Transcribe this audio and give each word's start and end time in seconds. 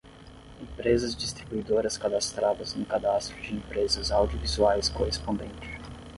Empresas 0.59 1.15
distribuidoras 1.15 1.95
cadastradas 1.99 2.75
no 2.75 2.83
cadastro 2.87 3.37
de 3.39 3.51
empresas 3.51 4.09
audiovisuais 4.09 4.89
correspondente. 4.89 5.77